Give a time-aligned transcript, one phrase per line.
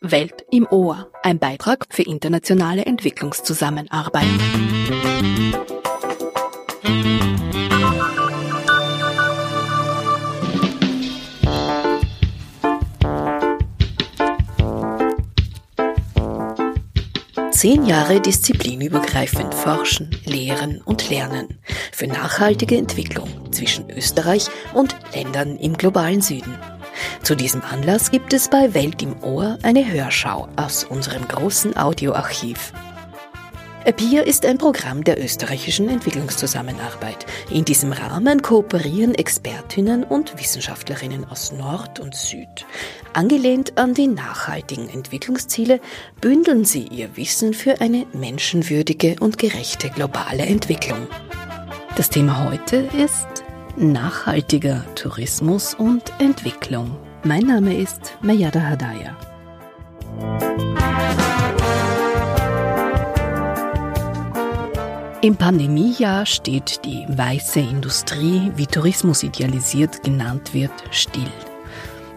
[0.00, 4.24] Welt im Ohr, ein Beitrag für internationale Entwicklungszusammenarbeit.
[17.50, 21.58] Zehn Jahre disziplinübergreifend forschen, lehren und lernen
[21.92, 26.54] für nachhaltige Entwicklung zwischen Österreich und Ländern im globalen Süden.
[27.22, 32.72] Zu diesem Anlass gibt es bei Welt im Ohr eine Hörschau aus unserem großen Audioarchiv.
[33.88, 37.24] APIA ist ein Programm der österreichischen Entwicklungszusammenarbeit.
[37.48, 42.66] In diesem Rahmen kooperieren Expertinnen und Wissenschaftlerinnen aus Nord und Süd.
[43.14, 45.80] Angelehnt an die nachhaltigen Entwicklungsziele
[46.20, 51.06] bündeln sie ihr Wissen für eine menschenwürdige und gerechte globale Entwicklung.
[51.96, 53.37] Das Thema heute ist
[53.78, 56.96] nachhaltiger Tourismus und Entwicklung.
[57.22, 59.16] Mein Name ist Mayada Hadaya.
[65.22, 71.30] Im Pandemiejahr steht die weiße Industrie, wie Tourismus idealisiert genannt wird, still.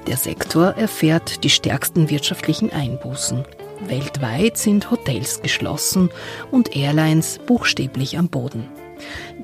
[0.07, 3.43] Der Sektor erfährt die stärksten wirtschaftlichen Einbußen.
[3.87, 6.09] Weltweit sind Hotels geschlossen
[6.49, 8.67] und Airlines buchstäblich am Boden.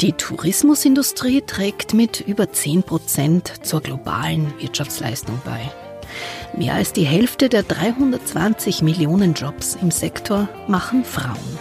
[0.02, 5.72] Die Tourismusindustrie trägt mit über 10 Prozent zur globalen Wirtschaftsleistung bei.
[6.56, 11.58] Mehr als die Hälfte der 320 Millionen Jobs im Sektor machen Frauen.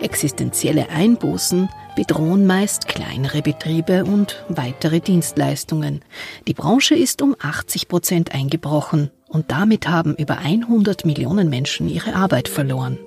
[0.00, 6.02] Existenzielle Einbußen bedrohen meist kleinere Betriebe und weitere Dienstleistungen.
[6.46, 12.14] Die Branche ist um 80 Prozent eingebrochen und damit haben über 100 Millionen Menschen ihre
[12.14, 12.98] Arbeit verloren.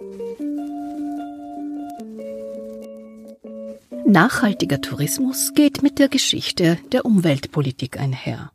[4.09, 8.53] Nachhaltiger Tourismus geht mit der Geschichte der Umweltpolitik einher.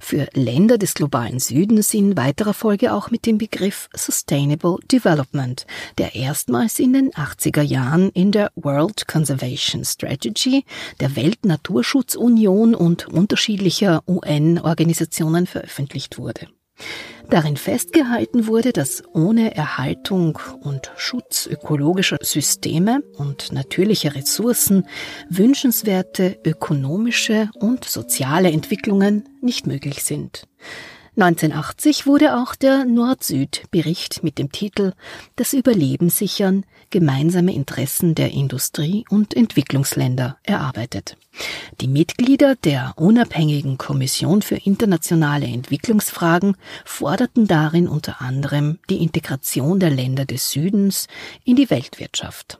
[0.00, 6.14] Für Länder des globalen Südens in weiterer Folge auch mit dem Begriff Sustainable Development, der
[6.14, 10.66] erstmals in den 80er Jahren in der World Conservation Strategy
[11.00, 16.48] der Weltnaturschutzunion und unterschiedlicher UN-Organisationen veröffentlicht wurde.
[17.30, 24.86] Darin festgehalten wurde, dass ohne Erhaltung und Schutz ökologischer Systeme und natürlicher Ressourcen
[25.30, 30.46] wünschenswerte ökonomische und soziale Entwicklungen nicht möglich sind.
[31.14, 34.94] 1980 wurde auch der Nord-Süd-Bericht mit dem Titel
[35.36, 41.18] Das Überleben sichern, gemeinsame Interessen der Industrie- und Entwicklungsländer erarbeitet.
[41.82, 46.56] Die Mitglieder der unabhängigen Kommission für internationale Entwicklungsfragen
[46.86, 51.08] forderten darin unter anderem die Integration der Länder des Südens
[51.44, 52.58] in die Weltwirtschaft.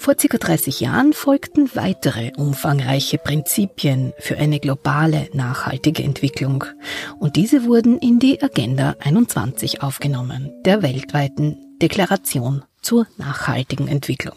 [0.00, 6.64] Vor circa 30 Jahren folgten weitere umfangreiche Prinzipien für eine globale nachhaltige Entwicklung
[7.18, 14.36] und diese wurden in die Agenda 21 aufgenommen, der weltweiten Deklaration zur nachhaltigen Entwicklung.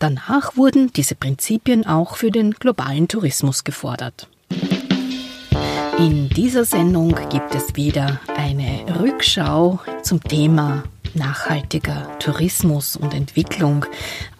[0.00, 4.26] Danach wurden diese Prinzipien auch für den globalen Tourismus gefordert.
[5.96, 10.82] In dieser Sendung gibt es wieder eine Rückschau zum Thema
[11.16, 13.84] nachhaltiger Tourismus und Entwicklung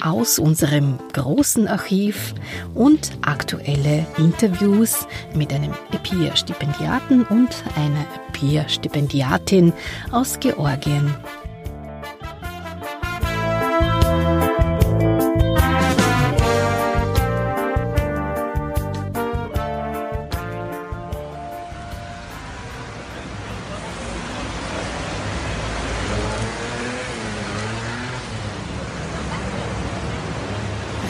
[0.00, 2.34] aus unserem großen Archiv
[2.74, 9.72] und aktuelle Interviews mit einem EPIR-Stipendiaten und einer EPIR-Stipendiatin
[10.12, 11.14] aus Georgien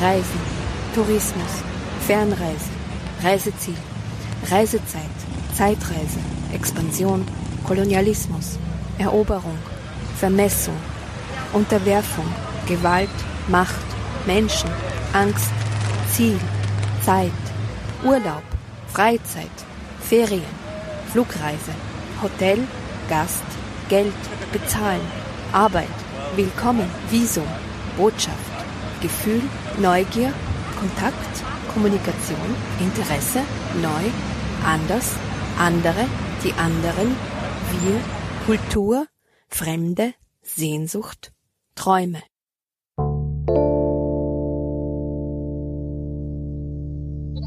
[0.01, 0.41] Reisen,
[0.95, 1.63] Tourismus,
[2.07, 2.71] Fernreise,
[3.23, 3.77] Reiseziel,
[4.51, 5.17] Reisezeit,
[5.55, 6.19] Zeitreise,
[6.53, 7.25] Expansion,
[7.65, 8.59] Kolonialismus,
[8.99, 9.59] Eroberung,
[10.19, 10.77] Vermessung,
[11.55, 12.27] Unterwerfung,
[12.69, 13.09] Gewalt,
[13.49, 13.87] Macht,
[14.27, 14.71] Menschen,
[15.15, 15.51] Angst,
[16.13, 16.39] Ziel,
[17.03, 17.33] Zeit,
[18.05, 18.43] Urlaub,
[18.89, 19.57] Freizeit,
[20.01, 20.43] Ferien,
[21.11, 21.73] Flugreise,
[22.23, 22.59] Hotel,
[23.09, 23.45] Gast,
[23.89, 24.13] Geld,
[24.53, 25.01] Bezahlen,
[25.53, 25.89] Arbeit,
[26.37, 27.47] Willkommen, Visum,
[27.97, 28.56] Botschaft.
[29.01, 29.43] Gefühl,
[29.79, 30.33] Neugier,
[30.79, 33.41] Kontakt, Kommunikation, Interesse,
[33.83, 34.11] neu,
[34.65, 35.13] anders,
[35.59, 36.07] andere,
[36.43, 37.15] die anderen,
[37.73, 38.01] wir,
[38.47, 39.07] Kultur,
[39.49, 41.33] Fremde, Sehnsucht,
[41.75, 42.23] Träume.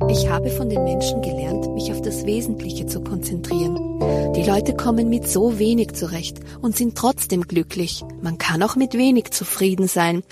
[0.09, 3.99] Ich habe von den Menschen gelernt, mich auf das Wesentliche zu konzentrieren.
[4.33, 8.03] Die Leute kommen mit so wenig zurecht und sind trotzdem glücklich.
[8.21, 10.23] Man kann auch mit wenig zufrieden sein,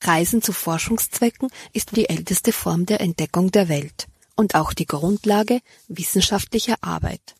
[0.00, 4.08] Reisen zu Forschungszwecken ist die älteste Form der Entdeckung der Welt.
[4.36, 7.34] und auch die Grundlage wissenschaftlicher Arbeit.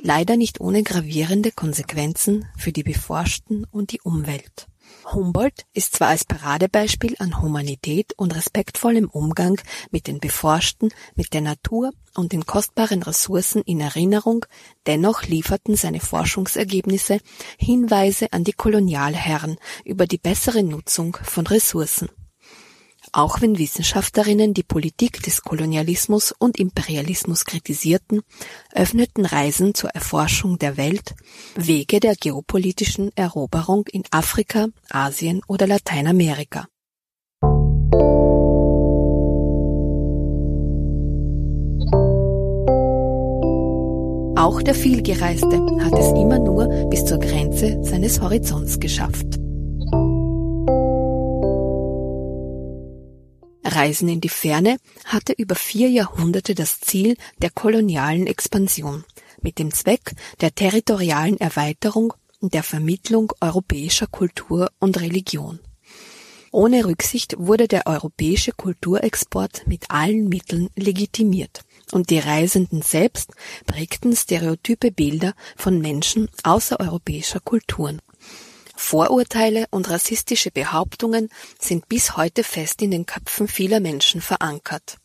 [0.00, 4.66] Leider nicht ohne gravierende Konsequenzen für die Beforschten und die Umwelt.
[5.12, 9.60] Humboldt ist zwar als Paradebeispiel an Humanität und respektvollem Umgang
[9.90, 14.46] mit den Beforschten, mit der Natur und den kostbaren Ressourcen in Erinnerung,
[14.86, 17.18] dennoch lieferten seine Forschungsergebnisse
[17.58, 22.08] Hinweise an die Kolonialherren über die bessere Nutzung von Ressourcen
[23.14, 28.22] auch wenn Wissenschaftlerinnen die Politik des Kolonialismus und Imperialismus kritisierten,
[28.72, 31.14] öffneten Reisen zur Erforschung der Welt
[31.54, 36.66] Wege der geopolitischen Eroberung in Afrika, Asien oder Lateinamerika.
[44.36, 49.43] Auch der Vielgereiste hat es immer nur bis zur Grenze seines Horizonts geschafft.
[53.74, 59.04] Reisen in die Ferne hatte über vier Jahrhunderte das Ziel der kolonialen Expansion
[59.42, 65.60] mit dem Zweck der territorialen Erweiterung und der Vermittlung europäischer Kultur und Religion.
[66.50, 73.32] Ohne Rücksicht wurde der europäische Kulturexport mit allen Mitteln legitimiert, und die Reisenden selbst
[73.66, 78.00] prägten stereotype Bilder von Menschen außereuropäischer Kulturen.
[78.76, 84.98] Vorurteile und rassistische Behauptungen sind bis heute fest in den Köpfen vieler Menschen verankert.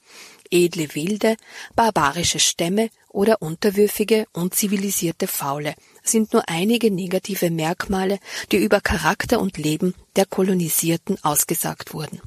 [0.52, 1.38] Edle Wilde,
[1.76, 8.20] barbarische Stämme oder unterwürfige, unzivilisierte Faule sind nur einige negative Merkmale,
[8.52, 12.22] die über Charakter und Leben der Kolonisierten ausgesagt wurden.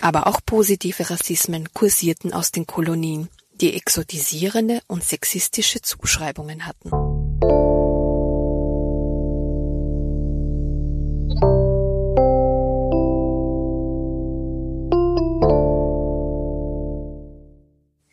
[0.00, 3.28] Aber auch positive Rassismen kursierten aus den Kolonien,
[3.60, 7.07] die exotisierende und sexistische Zuschreibungen hatten.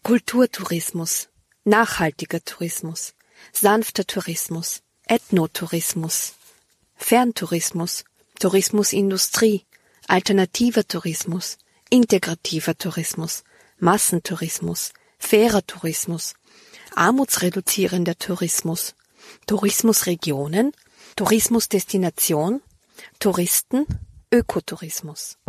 [0.05, 1.29] Kulturtourismus,
[1.65, 3.15] nachhaltiger Tourismus,
[3.51, 6.33] sanfter Tourismus, Ethnotourismus,
[6.95, 8.03] Ferntourismus,
[8.39, 9.65] Tourismusindustrie,
[10.07, 11.57] alternativer Tourismus,
[11.89, 13.43] integrativer Tourismus,
[13.79, 16.35] Massentourismus, fairer Tourismus,
[16.95, 18.93] armutsreduzierender Tourismus,
[19.47, 20.71] Tourismusregionen,
[21.15, 22.61] Tourismusdestination,
[23.17, 23.87] Touristen,
[24.31, 25.39] Ökotourismus.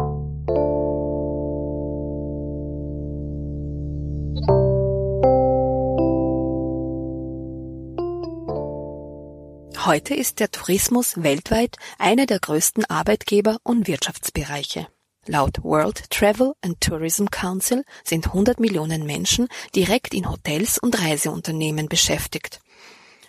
[9.86, 14.88] Heute ist der Tourismus weltweit einer der größten Arbeitgeber und Wirtschaftsbereiche.
[15.26, 19.46] Laut World Travel and Tourism Council sind 100 Millionen Menschen
[19.76, 22.58] direkt in Hotels und Reiseunternehmen beschäftigt.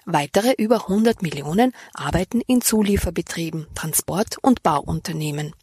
[0.06, 5.54] Weitere über 100 Millionen arbeiten in Zulieferbetrieben, Transport- und Bauunternehmen.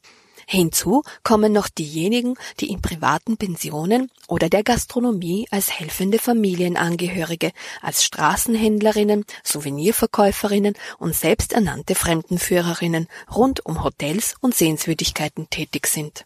[0.46, 8.04] Hinzu kommen noch diejenigen, die in privaten Pensionen oder der Gastronomie als helfende Familienangehörige, als
[8.04, 16.24] Straßenhändlerinnen, Souvenirverkäuferinnen und selbsternannte Fremdenführerinnen rund um Hotels und Sehenswürdigkeiten tätig sind.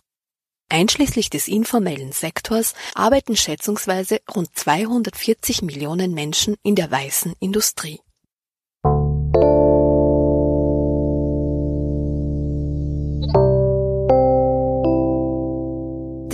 [0.70, 8.00] Einschließlich des informellen Sektors arbeiten schätzungsweise rund 240 Millionen Menschen in der weißen Industrie.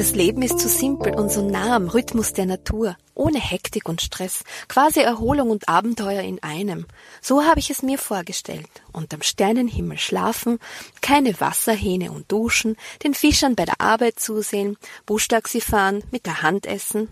[0.05, 4.03] Das Leben ist so simpel und so nah am Rhythmus der Natur, ohne Hektik und
[4.03, 6.85] Stress, quasi Erholung und Abenteuer in einem.
[7.23, 8.69] So habe ich es mir vorgestellt.
[8.93, 10.59] Unterm Sternenhimmel schlafen,
[11.00, 14.76] keine Wasserhähne und duschen, den Fischern bei der Arbeit zusehen,
[15.07, 17.09] Buschtaxi fahren, mit der Hand essen,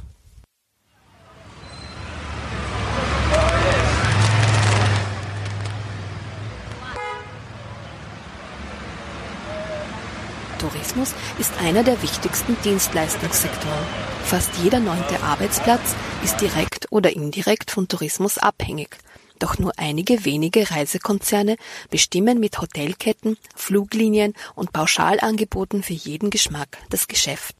[10.62, 13.84] Tourismus ist einer der wichtigsten Dienstleistungssektoren.
[14.22, 18.96] Fast jeder neunte Arbeitsplatz ist direkt oder indirekt von Tourismus abhängig.
[19.40, 21.56] Doch nur einige wenige Reisekonzerne
[21.90, 27.56] bestimmen mit Hotelketten, Fluglinien und Pauschalangeboten für jeden Geschmack das Geschäft.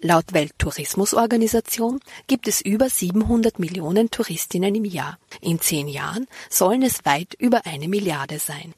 [0.00, 5.18] Laut Welttourismusorganisation gibt es über 700 Millionen Touristinnen im Jahr.
[5.40, 8.74] In zehn Jahren sollen es weit über eine Milliarde sein.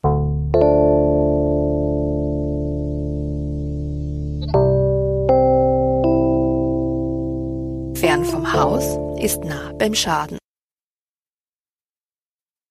[8.16, 10.38] Fern vom Haus ist nah beim Schaden.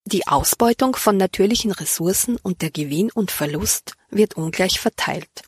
[0.06, 5.44] Die Ausbeutung von natürlichen Ressourcen und der Gewinn und Verlust wird ungleich verteilt.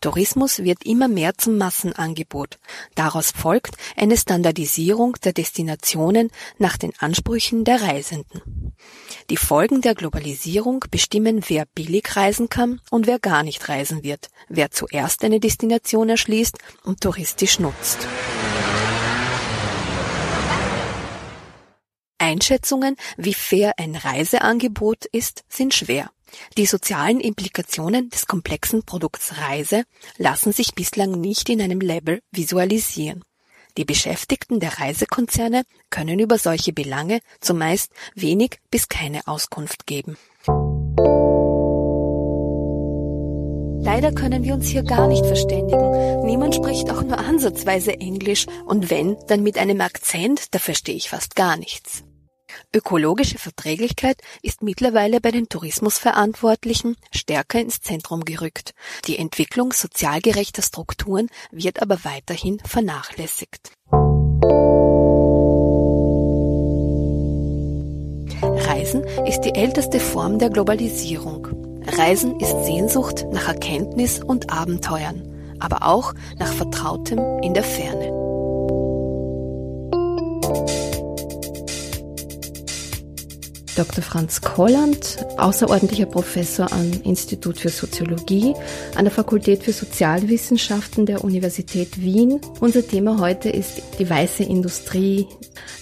[0.00, 2.60] Tourismus wird immer mehr zum Massenangebot.
[2.94, 8.76] Daraus folgt eine Standardisierung der Destinationen nach den Ansprüchen der Reisenden.
[9.28, 14.28] Die Folgen der Globalisierung bestimmen, wer billig reisen kann und wer gar nicht reisen wird,
[14.48, 18.06] wer zuerst eine Destination erschließt und touristisch nutzt.
[22.26, 26.10] Einschätzungen, wie fair ein Reiseangebot ist, sind schwer.
[26.58, 29.84] Die sozialen Implikationen des komplexen Produkts Reise
[30.18, 33.22] lassen sich bislang nicht in einem Label visualisieren.
[33.76, 40.16] Die Beschäftigten der Reisekonzerne können über solche Belange zumeist wenig bis keine Auskunft geben.
[43.84, 46.24] Leider können wir uns hier gar nicht verständigen.
[46.26, 51.10] Niemand spricht auch nur ansatzweise Englisch und wenn, dann mit einem Akzent, da verstehe ich
[51.10, 52.02] fast gar nichts.
[52.74, 58.74] Ökologische Verträglichkeit ist mittlerweile bei den Tourismusverantwortlichen stärker ins Zentrum gerückt.
[59.06, 63.72] Die Entwicklung sozial gerechter Strukturen wird aber weiterhin vernachlässigt.
[68.42, 71.48] Reisen ist die älteste Form der Globalisierung.
[71.86, 78.26] Reisen ist Sehnsucht nach Erkenntnis und Abenteuern, aber auch nach Vertrautem in der Ferne.
[83.76, 84.02] Dr.
[84.02, 88.54] Franz Kolland, außerordentlicher Professor am Institut für Soziologie
[88.94, 92.40] an der Fakultät für Sozialwissenschaften der Universität Wien.
[92.60, 95.26] Unser Thema heute ist die weiße Industrie,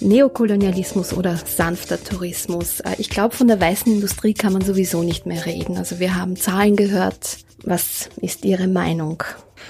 [0.00, 2.80] Neokolonialismus oder sanfter Tourismus.
[2.80, 5.76] Äh, ich glaube, von der weißen Industrie kann man sowieso nicht mehr reden.
[5.76, 7.38] Also wir haben Zahlen gehört.
[7.66, 9.22] Was ist Ihre Meinung?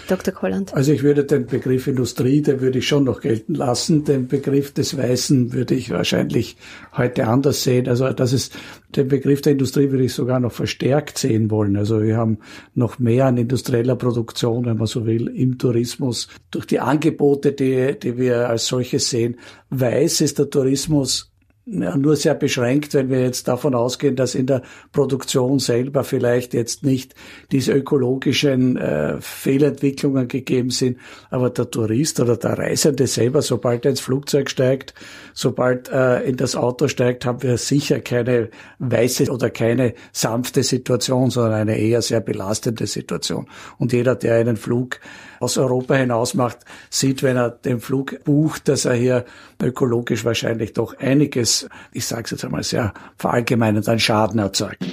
[0.09, 0.35] Dr.
[0.35, 0.75] Kolland?
[0.75, 4.05] Also ich würde den Begriff Industrie, den würde ich schon noch gelten lassen.
[4.05, 6.57] Den Begriff des Weißen würde ich wahrscheinlich
[6.97, 7.89] heute anders sehen.
[7.89, 8.53] Also das ist,
[8.97, 11.77] den Begriff der Industrie würde ich sogar noch verstärkt sehen wollen.
[11.77, 12.39] Also wir haben
[12.75, 16.29] noch mehr an industrieller Produktion, wenn man so will, im Tourismus.
[16.51, 19.37] Durch die Angebote, die, die wir als solches sehen.
[19.71, 21.34] Weiß ist der Tourismus
[21.67, 24.61] nur sehr beschränkt, wenn wir jetzt davon ausgehen, dass in der
[24.93, 27.15] Produktion selber vielleicht jetzt nicht
[27.53, 30.99] diese ökologischen äh, Fehlentwicklungen gegeben sind,
[31.31, 34.95] aber der Tourist oder der Reisende selber, sobald er ins Flugzeug steigt,
[35.33, 41.31] sobald er in das Auto steigt, haben wir sicher keine weiße oder keine sanfte Situation,
[41.31, 43.49] sondern eine eher sehr belastende Situation.
[43.79, 45.01] Und jeder, der einen Flug
[45.41, 46.59] aus Europa hinaus macht,
[46.91, 49.25] sieht, wenn er den Flug bucht, dass er hier
[49.63, 54.85] ökologisch wahrscheinlich doch einiges, ich sage es jetzt einmal sehr verallgemeinert, an Schaden erzeugt.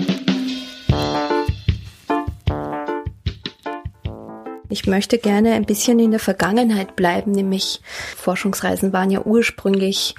[4.72, 7.82] Ich möchte gerne ein bisschen in der Vergangenheit bleiben, nämlich
[8.16, 10.16] Forschungsreisen waren ja ursprünglich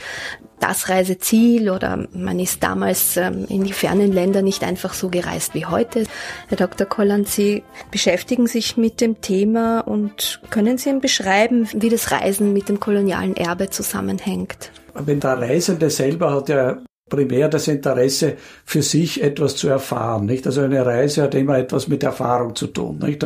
[0.62, 5.54] das Reiseziel oder man ist damals ähm, in die fernen Länder nicht einfach so gereist
[5.54, 6.04] wie heute.
[6.48, 6.86] Herr Dr.
[6.86, 12.68] Kolland, Sie beschäftigen sich mit dem Thema und können Sie beschreiben, wie das Reisen mit
[12.68, 14.70] dem kolonialen Erbe zusammenhängt?
[14.94, 16.78] Wenn der Reisende selber hat ja
[17.12, 20.46] primär das Interesse für sich etwas zu erfahren, nicht?
[20.46, 23.22] Also eine Reise hat immer etwas mit Erfahrung zu tun, nicht?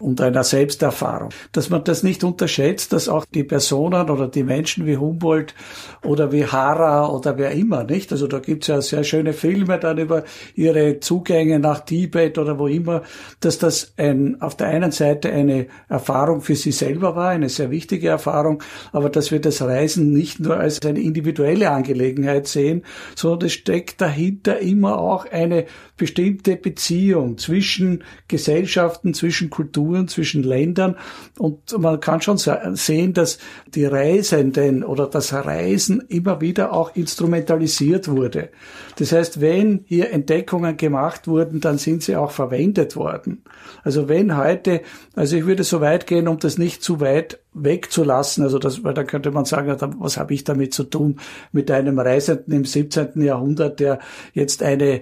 [0.00, 1.28] Und einer Selbsterfahrung.
[1.52, 5.54] Dass man das nicht unterschätzt, dass auch die Personen oder die Menschen wie Humboldt
[6.02, 8.10] oder wie Hara oder wer immer, nicht?
[8.10, 10.24] Also da gibt's ja sehr schöne Filme dann über
[10.54, 13.02] ihre Zugänge nach Tibet oder wo immer,
[13.40, 17.70] dass das ein, auf der einen Seite eine Erfahrung für sie selber war, eine sehr
[17.70, 18.62] wichtige Erfahrung,
[18.92, 22.82] aber dass wir das Reisen nicht nur als eine individuelle Angelegenheit sehen,
[23.26, 25.66] sondern es steckt dahinter immer auch eine
[25.96, 30.96] bestimmte Beziehung zwischen Gesellschaften, zwischen Kulturen, zwischen Ländern.
[31.38, 33.38] Und man kann schon sehen, dass
[33.74, 38.50] die Reisenden oder das Reisen immer wieder auch instrumentalisiert wurde.
[38.96, 43.42] Das heißt, wenn hier Entdeckungen gemacht wurden, dann sind sie auch verwendet worden.
[43.82, 44.82] Also wenn heute,
[45.14, 48.94] also ich würde so weit gehen, um das nicht zu weit wegzulassen, also das, weil
[48.94, 51.18] da könnte man sagen, was habe ich damit zu tun
[51.52, 53.22] mit einem Reisenden im 17.
[53.22, 53.98] Jahrhundert, der
[54.34, 55.00] jetzt eine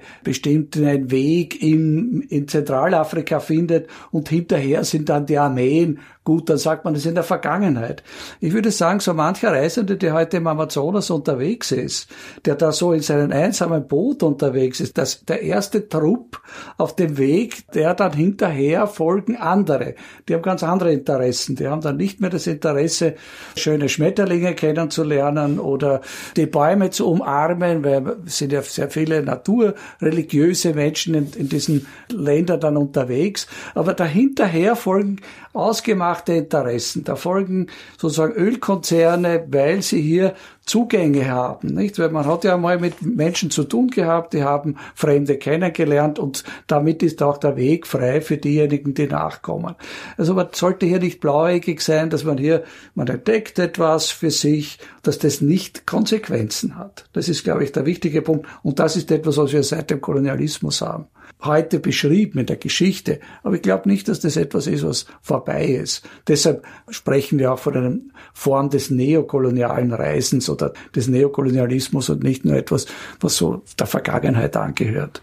[0.85, 6.87] bestimmten Weg in, in Zentralafrika findet und hinterher sind dann die Armeen Gut, dann sagt
[6.87, 8.03] man, das ist in der Vergangenheit.
[8.41, 12.09] Ich würde sagen, so mancher Reisende, der heute im Amazonas unterwegs ist,
[12.47, 16.41] der da so in seinem einsamen Boot unterwegs ist, dass der erste Trupp
[16.79, 19.97] auf dem Weg, der dann hinterher folgen andere.
[20.27, 21.57] Die haben ganz andere Interessen.
[21.57, 23.17] Die haben dann nicht mehr das Interesse,
[23.55, 26.01] schöne Schmetterlinge kennenzulernen oder
[26.39, 31.87] die Bäume zu umarmen, weil es sind ja sehr viele naturreligiöse Menschen in, in diesen
[32.09, 33.47] Ländern dann unterwegs.
[33.75, 35.21] Aber dahinterher folgen
[35.55, 37.05] ausgemachte Interessen.
[37.05, 40.35] Da folgen sozusagen Ölkonzerne, weil sie hier
[40.67, 41.99] Zugänge haben, nicht?
[41.99, 46.43] Weil man hat ja mal mit Menschen zu tun gehabt, die haben Fremde kennengelernt und
[46.67, 49.75] damit ist auch der Weg frei für diejenigen, die nachkommen.
[50.17, 54.79] Also man sollte hier nicht blauäugig sein, dass man hier, man entdeckt etwas für sich,
[55.03, 57.05] dass das nicht Konsequenzen hat.
[57.13, 58.47] Das ist, glaube ich, der wichtige Punkt.
[58.63, 61.07] Und das ist etwas, was wir seit dem Kolonialismus haben
[61.45, 63.21] heute beschrieben in der Geschichte.
[63.43, 66.09] Aber ich glaube nicht, dass das etwas ist, was vorbei ist.
[66.29, 67.97] Deshalb sprechen wir auch von einer
[68.33, 72.87] Form des neokolonialen Reisens oder des Neokolonialismus und nicht nur etwas,
[73.21, 75.23] was so der Vergangenheit angehört.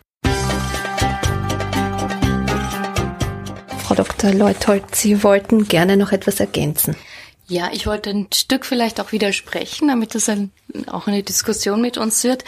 [3.84, 4.34] Frau Dr.
[4.34, 6.96] Leuthold, Sie wollten gerne noch etwas ergänzen.
[7.52, 10.52] Ja, ich wollte ein Stück vielleicht auch widersprechen, damit es ein,
[10.88, 12.46] auch eine Diskussion mit uns wird.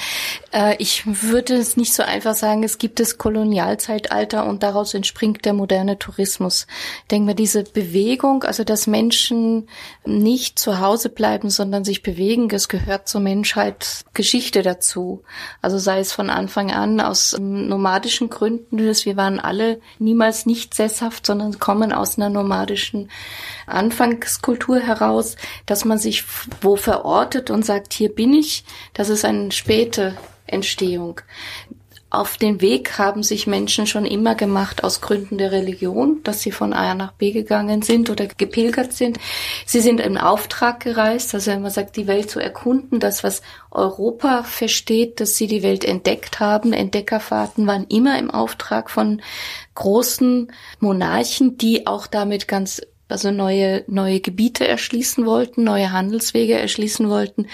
[0.53, 5.43] Äh, ich würde es nicht so einfach sagen, es gibt das Kolonialzeitalter und daraus entspringt
[5.43, 6.67] der moderne Tourismus.
[7.01, 9.67] Ich denke mal, diese Bewegung, also dass Menschen
[10.05, 15.23] nicht zu Hause bleiben, sondern sich bewegen, das gehört zur Menschheitsgeschichte dazu.
[15.61, 21.25] Also sei es von Anfang an aus nomadischen Gründen, wir waren alle niemals nicht sesshaft,
[21.25, 23.09] sondern kommen aus einer nomadischen
[23.67, 24.92] Anfangskultur heraus,
[25.65, 26.23] dass man sich
[26.61, 31.21] wo verortet und sagt, hier bin ich, das ist eine späte Entstehung.
[32.13, 36.51] Auf den Weg haben sich Menschen schon immer gemacht aus Gründen der Religion, dass sie
[36.51, 39.17] von A nach B gegangen sind oder gepilgert sind.
[39.65, 43.41] Sie sind im Auftrag gereist, also wenn man sagt, die Welt zu erkunden, das, was
[43.71, 46.71] Europa versteht, dass sie die Welt entdeckt haben.
[46.71, 49.19] Entdeckerfahrten waren immer im Auftrag von
[49.73, 57.09] großen Monarchen, die auch damit ganz also neue, neue Gebiete erschließen wollten, neue Handelswege erschließen
[57.09, 57.47] wollten,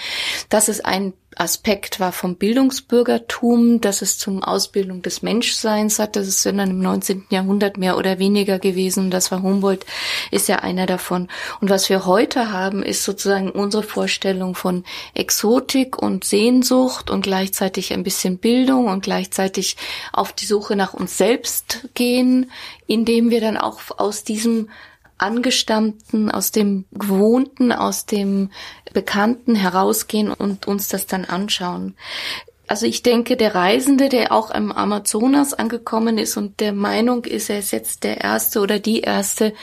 [0.48, 6.16] dass es ein Aspekt war vom Bildungsbürgertum, dass es zum Ausbildung des Menschseins hat.
[6.16, 7.26] Das ist dann im 19.
[7.30, 9.10] Jahrhundert mehr oder weniger gewesen.
[9.10, 9.86] Das war Humboldt,
[10.32, 11.28] ist ja einer davon.
[11.60, 17.92] Und was wir heute haben, ist sozusagen unsere Vorstellung von Exotik und Sehnsucht und gleichzeitig
[17.92, 19.76] ein bisschen Bildung und gleichzeitig
[20.12, 22.50] auf die Suche nach uns selbst gehen,
[22.86, 24.68] indem wir dann auch aus diesem
[25.20, 28.50] Angestammten, aus dem Gewohnten, aus dem
[28.92, 31.94] Bekannten herausgehen und uns das dann anschauen.
[32.70, 37.50] Also ich denke, der Reisende, der auch im Amazonas angekommen ist und der Meinung ist,
[37.50, 39.54] er ist jetzt der Erste oder die Erste,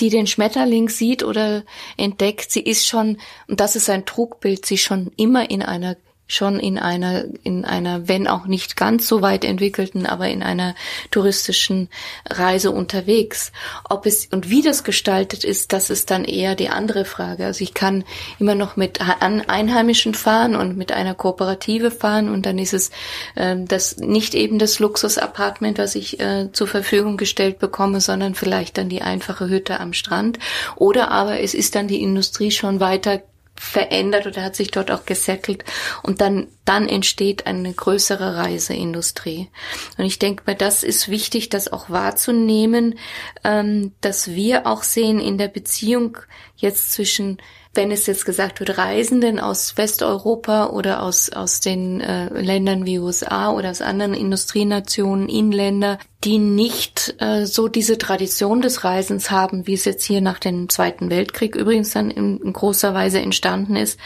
[0.00, 1.62] die den Schmetterling sieht oder
[1.96, 5.96] entdeckt, sie ist schon, und das ist ein Trugbild, sie schon immer in einer
[6.28, 10.74] schon in einer, in einer, wenn auch nicht ganz so weit entwickelten, aber in einer
[11.10, 11.88] touristischen
[12.28, 13.50] Reise unterwegs.
[13.88, 17.46] Ob es und wie das gestaltet ist, das ist dann eher die andere Frage.
[17.46, 18.04] Also ich kann
[18.38, 22.90] immer noch mit Einheimischen fahren und mit einer Kooperative fahren und dann ist es
[23.34, 28.76] äh, das nicht eben das Luxus-Apartment, was ich äh, zur Verfügung gestellt bekomme, sondern vielleicht
[28.76, 30.38] dann die einfache Hütte am Strand.
[30.76, 33.22] Oder aber es ist dann die Industrie schon weiter
[33.58, 35.64] verändert oder hat sich dort auch gesettelt
[36.02, 39.48] und dann dann entsteht eine größere Reiseindustrie.
[39.96, 42.98] Und ich denke mir, das ist wichtig, das auch wahrzunehmen,
[43.42, 46.18] ähm, dass wir auch sehen in der Beziehung
[46.56, 47.38] jetzt zwischen
[47.78, 52.98] wenn es jetzt gesagt wird, Reisenden aus Westeuropa oder aus, aus den äh, Ländern wie
[52.98, 59.68] USA oder aus anderen Industrienationen, Inländer, die nicht äh, so diese Tradition des Reisens haben,
[59.68, 63.76] wie es jetzt hier nach dem Zweiten Weltkrieg übrigens dann in, in großer Weise entstanden
[63.76, 63.96] ist,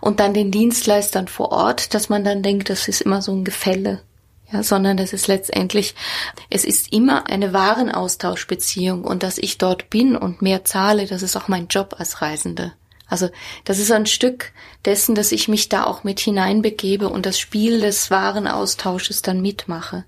[0.00, 3.44] und dann den Dienstleistern vor Ort, dass man dann denkt, das ist immer so ein
[3.44, 4.02] Gefälle
[4.52, 5.96] ja, sondern das ist letztendlich,
[6.50, 11.34] es ist immer eine Warenaustauschbeziehung und dass ich dort bin und mehr zahle, das ist
[11.34, 12.72] auch mein Job als Reisende.
[13.08, 13.30] Also
[13.64, 14.52] das ist ein Stück
[14.84, 19.40] dessen, dass ich mich da auch mit hineinbegebe und das Spiel des wahren Austausches dann
[19.40, 20.04] mitmache.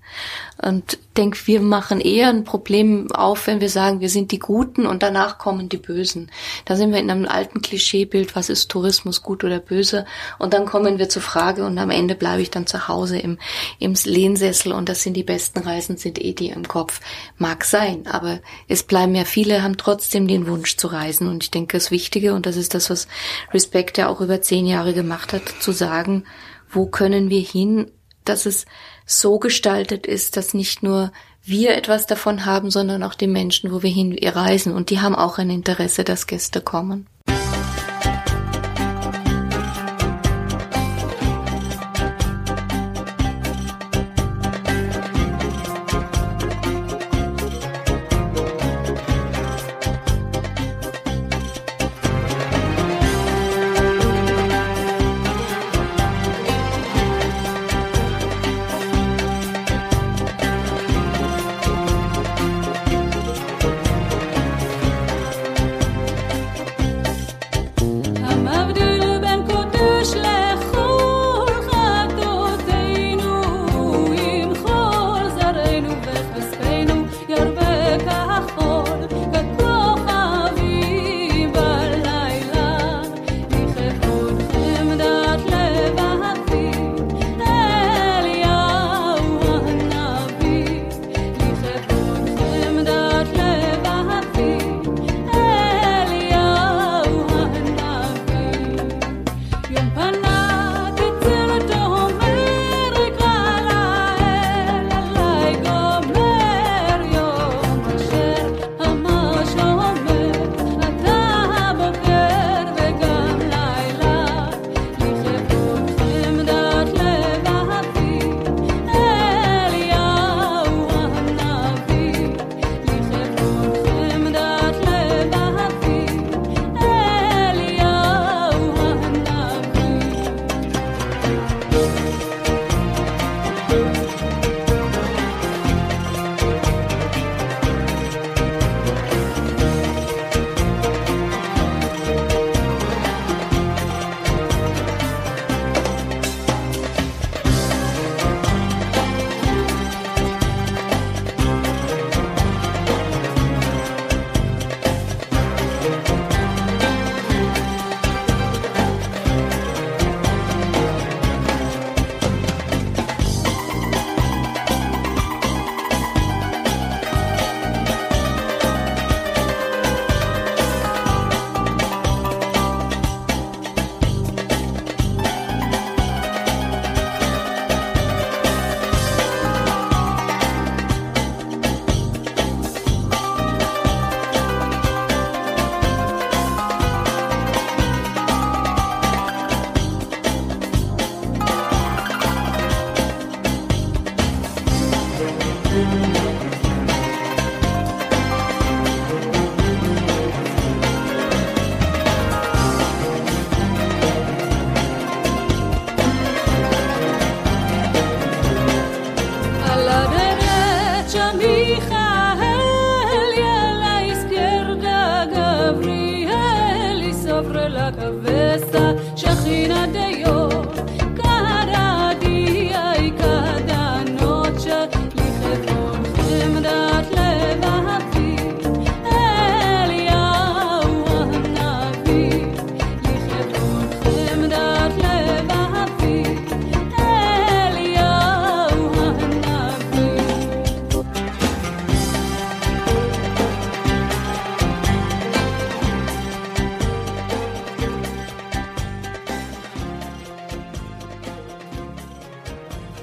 [0.61, 4.85] Und denke, wir machen eher ein Problem auf, wenn wir sagen, wir sind die Guten
[4.85, 6.31] und danach kommen die Bösen.
[6.63, 10.05] Da sind wir in einem alten Klischeebild, was ist Tourismus gut oder böse?
[10.37, 13.37] Und dann kommen wir zur Frage und am Ende bleibe ich dann zu Hause im,
[13.79, 17.01] im Lehnsessel und das sind die besten Reisen, sind eh die im Kopf.
[17.37, 21.51] Mag sein, aber es bleiben ja viele, haben trotzdem den Wunsch zu reisen und ich
[21.51, 23.07] denke, das Wichtige und das ist das, was
[23.53, 26.25] Respect ja auch über zehn Jahre gemacht hat, zu sagen,
[26.69, 27.91] wo können wir hin,
[28.25, 28.65] dass es
[29.05, 31.11] so gestaltet ist, dass nicht nur
[31.43, 34.73] wir etwas davon haben, sondern auch die Menschen, wo wir hin reisen.
[34.73, 37.07] Und die haben auch ein Interesse, dass Gäste kommen.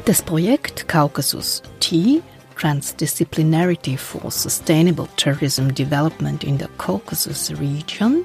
[0.07, 2.23] Das Projekt Caucasus T
[2.57, 8.25] Transdisciplinarity for Sustainable Tourism Development in the Caucasus Region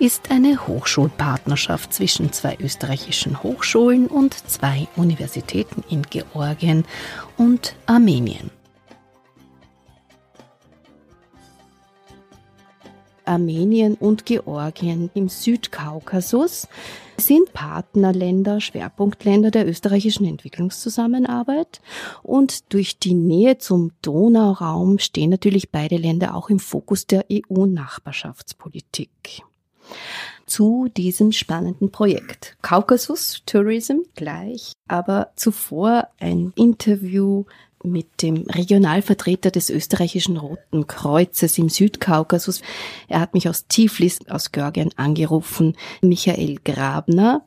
[0.00, 6.84] ist eine Hochschulpartnerschaft zwischen zwei österreichischen Hochschulen und zwei Universitäten in Georgien
[7.36, 8.50] und Armenien.
[13.26, 16.68] Armenien und Georgien im Südkaukasus
[17.18, 21.80] sind Partnerländer, Schwerpunktländer der österreichischen Entwicklungszusammenarbeit.
[22.22, 29.42] Und durch die Nähe zum Donauraum stehen natürlich beide Länder auch im Fokus der EU-Nachbarschaftspolitik
[30.46, 32.56] zu diesem spannenden Projekt.
[32.62, 37.44] Kaukasus Tourism gleich, aber zuvor ein Interview
[37.86, 42.62] mit dem Regionalvertreter des österreichischen Roten Kreuzes im Südkaukasus.
[43.08, 47.42] Er hat mich aus Tiflis, aus Georgien angerufen, Michael Grabner,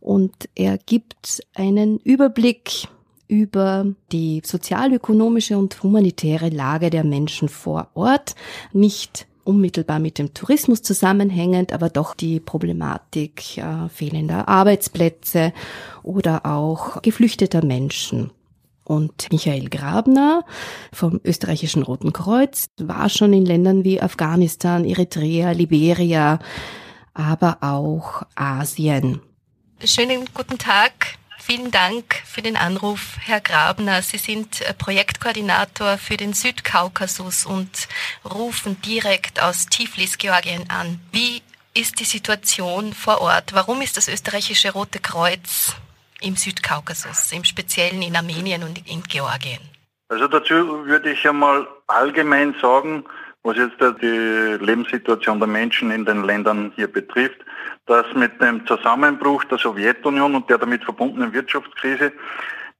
[0.00, 2.88] und er gibt einen Überblick
[3.28, 8.34] über die sozialökonomische und humanitäre Lage der Menschen vor Ort,
[8.72, 15.52] nicht unmittelbar mit dem Tourismus zusammenhängend, aber doch die Problematik äh, fehlender Arbeitsplätze
[16.02, 18.30] oder auch geflüchteter Menschen.
[18.90, 20.44] Und Michael Grabner
[20.92, 26.40] vom österreichischen Roten Kreuz war schon in Ländern wie Afghanistan, Eritrea, Liberia,
[27.14, 29.20] aber auch Asien.
[29.84, 30.92] Schönen guten Tag.
[31.38, 34.02] Vielen Dank für den Anruf, Herr Grabner.
[34.02, 37.86] Sie sind äh, Projektkoordinator für den Südkaukasus und
[38.28, 40.98] rufen direkt aus Tiflis, Georgien an.
[41.12, 41.42] Wie
[41.74, 43.52] ist die Situation vor Ort?
[43.52, 45.76] Warum ist das österreichische Rote Kreuz
[46.22, 49.60] im Südkaukasus, im Speziellen in Armenien und in Georgien?
[50.08, 53.04] Also dazu würde ich einmal allgemein sagen,
[53.42, 57.38] was jetzt die Lebenssituation der Menschen in den Ländern hier betrifft,
[57.86, 62.12] dass mit dem Zusammenbruch der Sowjetunion und der damit verbundenen Wirtschaftskrise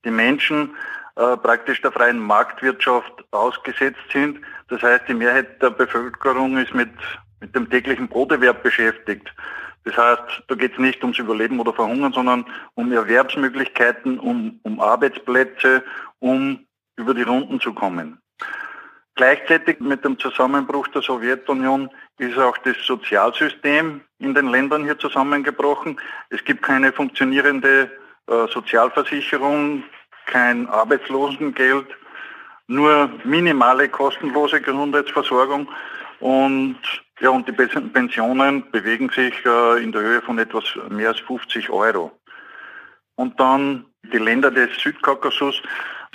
[0.04, 0.74] die Menschen
[1.16, 4.40] äh, praktisch der freien Marktwirtschaft ausgesetzt sind.
[4.68, 6.90] Das heißt, die Mehrheit der Bevölkerung ist mit,
[7.40, 9.28] mit dem täglichen Broterwerb beschäftigt.
[9.90, 14.80] Das heißt, da geht es nicht ums Überleben oder Verhungern, sondern um Erwerbsmöglichkeiten, um, um
[14.80, 15.82] Arbeitsplätze,
[16.20, 16.64] um
[16.96, 18.20] über die Runden zu kommen.
[19.16, 26.00] Gleichzeitig mit dem Zusammenbruch der Sowjetunion ist auch das Sozialsystem in den Ländern hier zusammengebrochen.
[26.28, 27.90] Es gibt keine funktionierende
[28.28, 29.82] äh, Sozialversicherung,
[30.26, 31.86] kein Arbeitslosengeld,
[32.68, 35.68] nur minimale kostenlose Gesundheitsversorgung
[36.20, 36.78] und
[37.20, 41.68] ja, und die Pensionen bewegen sich äh, in der Höhe von etwas mehr als 50
[41.70, 42.12] Euro.
[43.14, 45.62] Und dann die Länder des Südkaukasus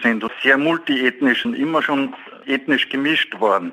[0.01, 2.13] sind sehr multiethnisch und immer schon
[2.45, 3.71] ethnisch gemischt worden.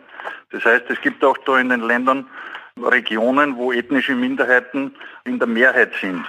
[0.51, 2.29] Das heißt, es gibt auch da in den Ländern
[2.77, 6.25] Regionen, wo ethnische Minderheiten in der Mehrheit sind.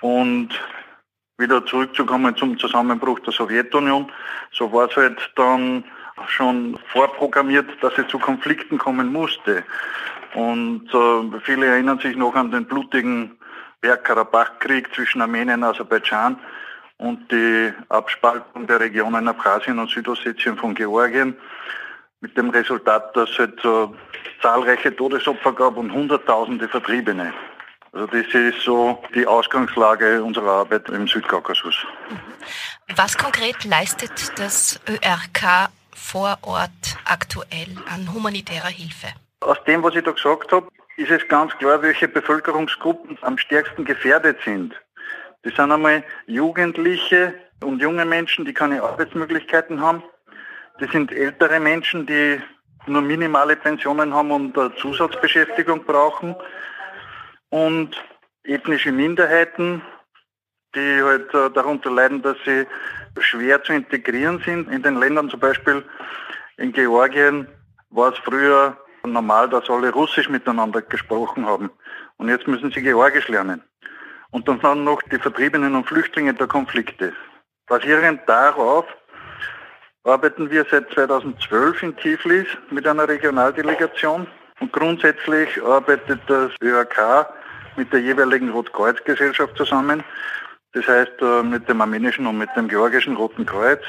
[0.00, 0.50] Und
[1.38, 4.10] wieder zurückzukommen zum Zusammenbruch der Sowjetunion,
[4.50, 5.84] so war es halt dann
[6.28, 9.64] schon vorprogrammiert, dass es zu Konflikten kommen musste.
[10.34, 13.38] Und äh, viele erinnern sich noch an den blutigen
[13.80, 16.38] Bergkarabach-Krieg zwischen Armenien und Aserbaidschan
[16.98, 21.36] und die Abspaltung der Regionen Abkhazien und Südossetien von Georgien
[22.20, 23.88] mit dem Resultat, dass es äh,
[24.40, 27.34] zahlreiche Todesopfer gab und Hunderttausende Vertriebene.
[27.92, 31.74] Also das ist so die Ausgangslage unserer Arbeit im Südkaukasus.
[32.96, 39.08] Was konkret leistet das ÖRK vor Ort aktuell an humanitärer Hilfe?
[39.40, 43.84] Aus dem, was ich da gesagt habe, ist es ganz klar, welche Bevölkerungsgruppen am stärksten
[43.84, 44.74] gefährdet sind.
[45.42, 50.02] Das sind einmal Jugendliche und junge Menschen, die keine Arbeitsmöglichkeiten haben.
[50.78, 52.40] Das sind ältere Menschen, die
[52.86, 56.34] nur minimale Pensionen haben und Zusatzbeschäftigung brauchen.
[57.50, 57.96] Und
[58.44, 59.82] ethnische Minderheiten,
[60.74, 62.66] die halt äh, darunter leiden, dass sie
[63.20, 64.70] schwer zu integrieren sind.
[64.70, 65.84] In den Ländern zum Beispiel
[66.56, 67.46] in Georgien
[67.90, 71.70] war es früher normal, dass alle Russisch miteinander gesprochen haben.
[72.16, 73.62] Und jetzt müssen sie Georgisch lernen.
[74.30, 77.12] Und dann noch die Vertriebenen und Flüchtlinge der Konflikte.
[77.66, 78.86] Basierend darauf
[80.04, 84.26] arbeiten wir seit 2012 in Tiflis mit einer Regionaldelegation.
[84.60, 87.28] Und grundsätzlich arbeitet das ÖAK
[87.76, 90.02] mit der jeweiligen Rotkreuzgesellschaft zusammen.
[90.72, 93.82] Das heißt äh, mit dem armenischen und mit dem georgischen Roten Kreuz.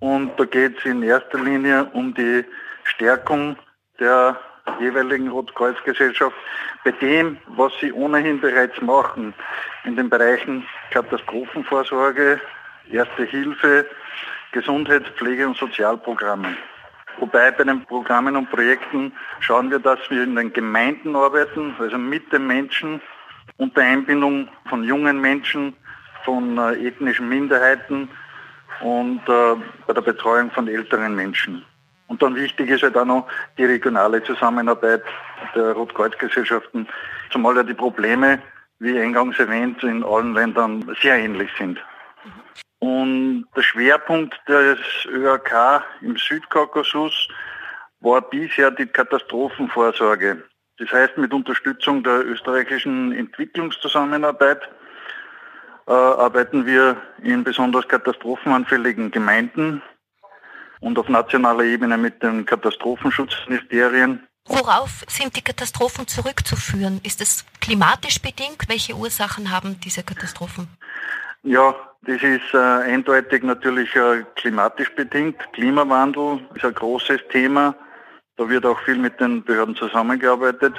[0.00, 2.44] Und da geht es in erster Linie um die
[2.84, 3.56] Stärkung
[3.98, 4.38] der
[4.80, 6.36] jeweiligen Rotkreuzgesellschaft
[6.84, 9.34] bei dem, was sie ohnehin bereits machen,
[9.84, 12.40] in den Bereichen Katastrophenvorsorge,
[12.90, 13.86] Erste Hilfe,
[14.52, 16.56] Gesundheitspflege und Sozialprogramme.
[17.18, 21.98] Wobei bei den Programmen und Projekten schauen wir, dass wir in den Gemeinden arbeiten, also
[21.98, 23.00] mit den Menschen,
[23.56, 25.74] unter Einbindung von jungen Menschen,
[26.24, 28.08] von äh, ethnischen Minderheiten
[28.80, 29.54] und äh,
[29.86, 31.64] bei der Betreuung von älteren Menschen.
[32.08, 33.26] Und dann wichtig ist halt auch noch
[33.58, 35.02] die regionale Zusammenarbeit
[35.54, 36.88] der Rotkreuzgesellschaften,
[37.30, 38.40] zumal ja die Probleme,
[38.78, 41.78] wie eingangs erwähnt, in allen Ländern sehr ähnlich sind.
[42.78, 47.28] Und der Schwerpunkt des ÖAK im Südkaukasus
[48.00, 50.44] war bisher die Katastrophenvorsorge.
[50.78, 54.60] Das heißt, mit Unterstützung der österreichischen Entwicklungszusammenarbeit
[55.86, 59.82] äh, arbeiten wir in besonders katastrophenanfälligen Gemeinden
[60.80, 64.26] und auf nationaler Ebene mit den Katastrophenschutzministerien.
[64.48, 67.00] Worauf sind die Katastrophen zurückzuführen?
[67.02, 68.68] Ist es klimatisch bedingt?
[68.68, 70.68] Welche Ursachen haben diese Katastrophen?
[71.42, 75.36] Ja, das ist äh, eindeutig natürlich äh, klimatisch bedingt.
[75.52, 77.74] Klimawandel ist ein großes Thema.
[78.36, 80.74] Da wird auch viel mit den Behörden zusammengearbeitet.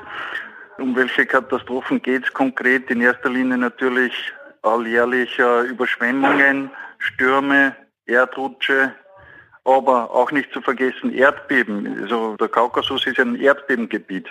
[0.78, 2.92] Um welche Katastrophen geht es konkret?
[2.92, 4.14] In erster Linie natürlich
[4.62, 8.94] alljährlich äh, Überschwemmungen, Stürme, Erdrutsche,
[9.64, 12.00] aber auch nicht zu vergessen Erdbeben.
[12.02, 14.28] Also der Kaukasus ist ein Erdbebengebiet.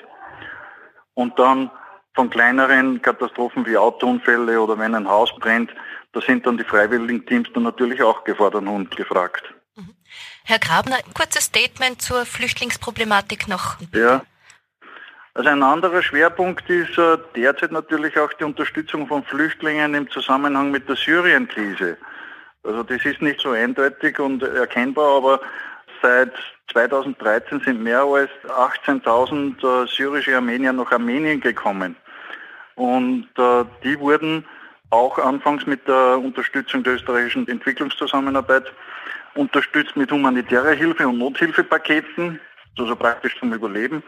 [1.15, 1.71] Und dann
[2.15, 5.71] von kleineren Katastrophen wie Autounfälle oder wenn ein Haus brennt,
[6.13, 9.56] da sind dann die freiwilligen Teams dann natürlich auch gefordert und gefragt.
[10.49, 13.79] Herr Grabner, kurzes Statement zur Flüchtlingsproblematik noch.
[13.93, 14.23] Ja.
[15.35, 20.71] Also ein anderer Schwerpunkt ist äh, derzeit natürlich auch die Unterstützung von Flüchtlingen im Zusammenhang
[20.71, 21.97] mit der Syrien-Krise.
[22.63, 25.41] Also das ist nicht so eindeutig und erkennbar, aber
[26.01, 26.33] seit
[26.73, 31.97] 2013 sind mehr als 18.000 äh, syrische Armenier nach Armenien gekommen.
[32.77, 34.45] Und äh, die wurden
[34.91, 38.73] auch anfangs mit der Unterstützung der österreichischen Entwicklungszusammenarbeit
[39.35, 42.41] unterstützt mit humanitärer Hilfe und Nothilfepaketen,
[42.79, 44.03] also praktisch zum Überleben.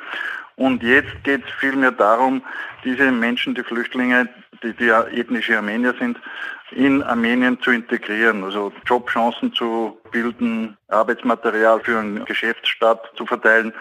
[0.56, 2.42] Und jetzt geht es vielmehr darum,
[2.84, 4.28] diese Menschen, die Flüchtlinge,
[4.62, 6.18] die, die ethnische Armenier sind,
[6.72, 13.72] in Armenien zu integrieren, also Jobchancen zu bilden, Arbeitsmaterial für einen Geschäftsstart zu verteilen.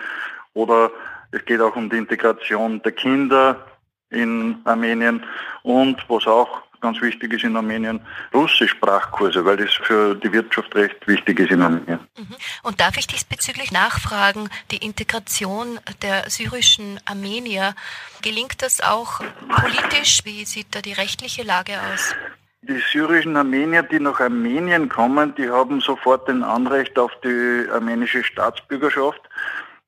[0.54, 0.92] Oder
[1.32, 3.66] es geht auch um die Integration der Kinder
[4.10, 5.24] in Armenien.
[5.64, 8.00] Und was auch ganz wichtig ist in Armenien,
[8.34, 12.00] Russischsprachkurse, weil das für die Wirtschaft recht wichtig ist in Armenien.
[12.18, 12.36] Mhm.
[12.64, 17.76] Und darf ich diesbezüglich nachfragen, die Integration der syrischen Armenier,
[18.22, 20.22] gelingt das auch politisch?
[20.24, 22.16] Wie sieht da die rechtliche Lage aus?
[22.62, 28.24] Die syrischen Armenier, die nach Armenien kommen, die haben sofort ein Anrecht auf die armenische
[28.24, 29.22] Staatsbürgerschaft.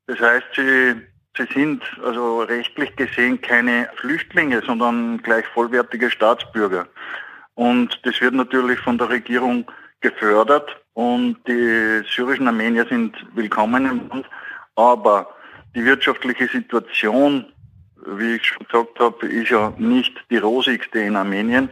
[0.07, 0.95] Das heißt, sie
[1.37, 6.87] Sie sind also rechtlich gesehen keine Flüchtlinge, sondern gleich vollwertige Staatsbürger.
[7.55, 9.65] Und das wird natürlich von der Regierung
[10.01, 14.29] gefördert und die syrischen Armenier sind willkommen im Land.
[14.75, 15.33] Aber
[15.75, 17.45] die wirtschaftliche Situation,
[18.05, 21.69] wie ich schon gesagt habe, ist ja nicht die rosigste in Armenien.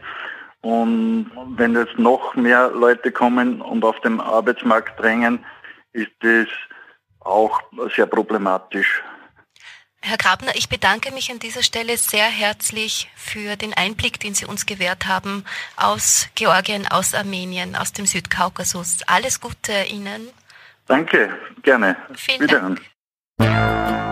[0.61, 5.45] Und wenn jetzt noch mehr Leute kommen und auf dem Arbeitsmarkt drängen,
[5.93, 6.47] ist das
[7.21, 7.61] auch
[7.95, 9.03] sehr problematisch.
[10.01, 14.45] Herr Grabner, ich bedanke mich an dieser Stelle sehr herzlich für den Einblick, den Sie
[14.45, 15.43] uns gewährt haben
[15.75, 18.99] aus Georgien, aus Armenien, aus dem Südkaukasus.
[19.07, 20.29] Alles Gute Ihnen.
[20.85, 21.97] Danke, gerne.
[22.15, 22.79] Vielen Wiederhören.
[23.37, 24.06] Dank.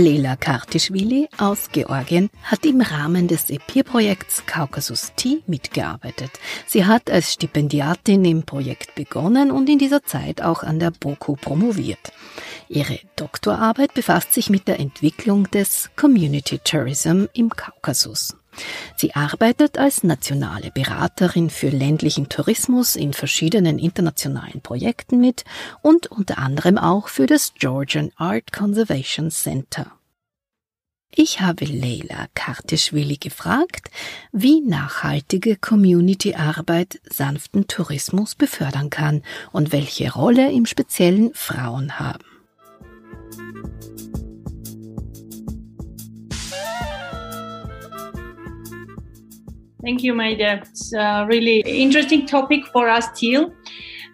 [0.00, 6.30] Lela Kartischwili aus Georgien hat im Rahmen des EPIR-Projekts Kaukasus T mitgearbeitet.
[6.66, 11.36] Sie hat als Stipendiatin im Projekt begonnen und in dieser Zeit auch an der BOKU
[11.36, 12.12] promoviert.
[12.68, 18.39] Ihre Doktorarbeit befasst sich mit der Entwicklung des Community Tourism im Kaukasus.
[18.96, 25.44] Sie arbeitet als nationale Beraterin für ländlichen Tourismus in verschiedenen internationalen Projekten mit
[25.82, 29.92] und unter anderem auch für das Georgian Art Conservation Center.
[31.12, 33.90] Ich habe Leila Kartischwili gefragt,
[34.30, 42.24] wie nachhaltige Community-Arbeit sanften Tourismus befördern kann und welche Rolle im Speziellen Frauen haben.
[49.82, 50.60] Thank you, Maida.
[50.62, 53.52] It's a really interesting topic for us still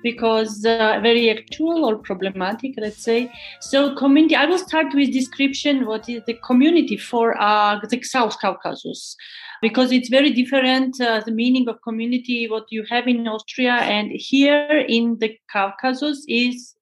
[0.03, 3.33] because uh, very actual or problematic, let's say.
[3.61, 8.39] So community, I will start with description what is the community for uh, the South
[8.41, 9.17] Caucasus
[9.61, 14.13] because it's very different uh, the meaning of community what you have in Austria and
[14.13, 16.76] here in the Caucasus is.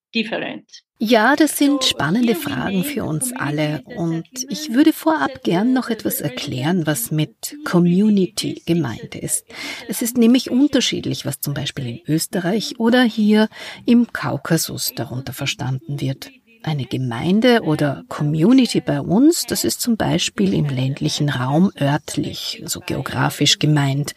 [0.99, 6.21] Ja, das sind spannende Fragen für uns alle und ich würde vorab gern noch etwas
[6.21, 9.45] erklären, was mit Community gemeint ist.
[9.89, 13.49] Es ist nämlich unterschiedlich, was zum Beispiel in Österreich oder hier
[13.87, 16.31] im Kaukasus darunter verstanden wird.
[16.67, 22.81] Eine Gemeinde oder Community bei uns, das ist zum Beispiel im ländlichen Raum örtlich, so
[22.81, 24.15] geografisch gemeint.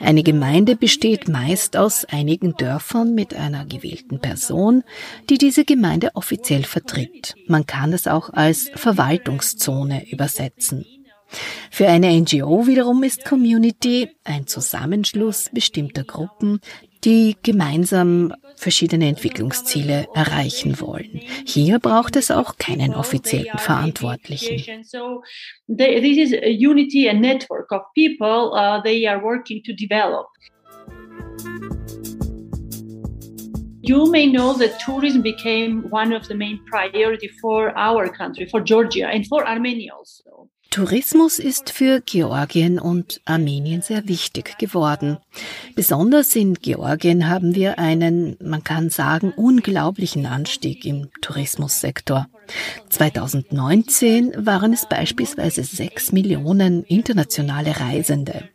[0.00, 4.82] Eine Gemeinde besteht meist aus einigen Dörfern mit einer gewählten Person,
[5.30, 7.36] die diese Gemeinde offiziell vertritt.
[7.46, 10.84] Man kann es auch als Verwaltungszone übersetzen.
[11.70, 16.60] Für eine NGO wiederum ist Community ein Zusammenschluss bestimmter Gruppen,
[17.06, 21.20] die gemeinsam verschiedene Entwicklungsziele erreichen wollen.
[21.46, 24.82] Hier braucht es auch keinen offiziellen Verantwortlichen.
[25.68, 30.26] This is unity, a network of people uh, they are working to develop.
[33.82, 38.60] You may know that tourism became one of the main priority for our country, for
[38.60, 40.50] Georgia and for Armenia also.
[40.70, 45.18] Tourismus ist für Georgien und Armenien sehr wichtig geworden.
[45.74, 52.28] Besonders in Georgien haben wir einen, man kann sagen, unglaublichen Anstieg im Tourismussektor.
[52.90, 58.48] 2019 waren es beispielsweise sechs Millionen internationale Reisende.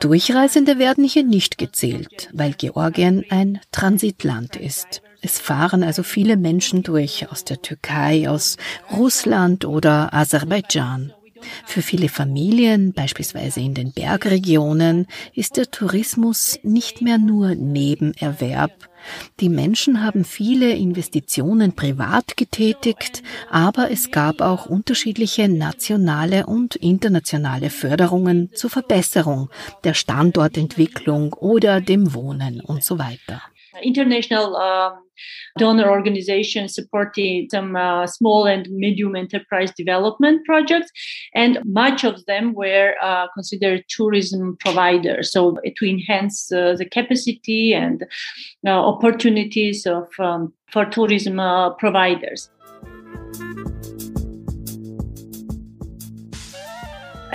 [0.00, 5.02] Durchreisende werden hier nicht gezählt, weil Georgien ein Transitland ist.
[5.22, 8.58] Es fahren also viele Menschen durch aus der Türkei, aus
[8.92, 11.14] Russland oder Aserbaidschan.
[11.66, 18.88] Für viele Familien, beispielsweise in den Bergregionen, ist der Tourismus nicht mehr nur Nebenerwerb.
[19.40, 27.70] Die Menschen haben viele Investitionen privat getätigt, aber es gab auch unterschiedliche nationale und internationale
[27.70, 29.50] Förderungen zur Verbesserung
[29.84, 33.42] der Standortentwicklung oder dem Wohnen und so weiter.
[33.82, 34.98] International um,
[35.58, 40.90] donor organizations supporting some uh, small and medium enterprise development projects,
[41.34, 45.32] and much of them were uh, considered tourism providers.
[45.32, 48.04] So to enhance uh, the capacity and
[48.66, 52.50] uh, opportunities of um, for tourism uh, providers.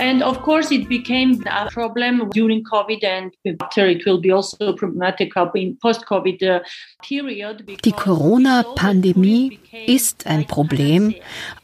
[0.00, 4.72] And of course, it became a problem during COVID and after it will be also
[4.72, 6.60] problematic in post-COVID uh,
[7.06, 7.64] period.
[7.84, 11.14] Die Corona-Pandemie ist ein Problem,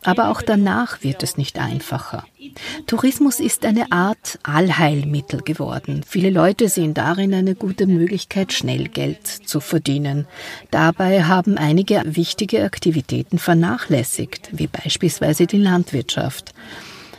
[0.04, 2.26] aber auch danach wird es nicht einfacher.
[2.86, 6.04] Tourismus ist eine Art Allheilmittel geworden.
[6.06, 10.26] Viele Leute sehen darin eine gute Möglichkeit, schnell Geld zu verdienen.
[10.70, 16.52] Dabei haben einige wichtige Aktivitäten vernachlässigt, wie beispielsweise die Landwirtschaft.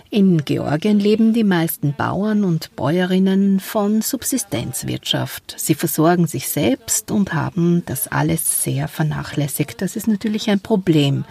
[0.10, 5.55] In Georgien leben die meisten Bauern und Bäuerinnen von Subsistenzwirtschaft.
[5.58, 9.82] Sie versorgen sich selbst und haben das alles sehr vernachlässigt.
[9.82, 11.26] Das ist natürlich ein Problem.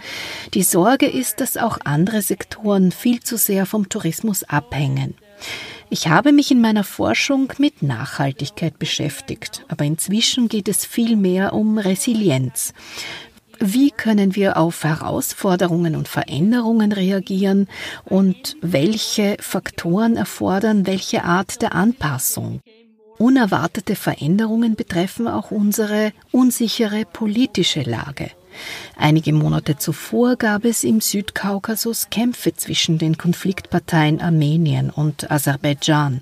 [0.53, 5.15] Die Sorge ist, dass auch andere Sektoren viel zu sehr vom Tourismus abhängen.
[5.89, 11.53] Ich habe mich in meiner Forschung mit Nachhaltigkeit beschäftigt, aber inzwischen geht es viel mehr
[11.53, 12.73] um Resilienz.
[13.59, 17.67] Wie können wir auf Herausforderungen und Veränderungen reagieren
[18.05, 22.61] und welche Faktoren erfordern welche Art der Anpassung?
[23.17, 28.29] Unerwartete Veränderungen betreffen auch unsere unsichere politische Lage.
[28.95, 36.21] Einige Monate zuvor gab es im Südkaukasus Kämpfe zwischen den Konfliktparteien Armenien und Aserbaidschan.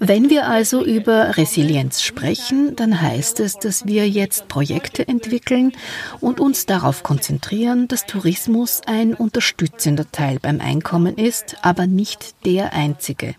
[0.00, 5.72] Wenn wir also über Resilienz sprechen, dann heißt es, dass wir jetzt Projekte entwickeln
[6.20, 12.72] und uns darauf konzentrieren, dass Tourismus ein unterstützender Teil beim Einkommen ist, aber nicht der
[12.72, 13.36] einzige.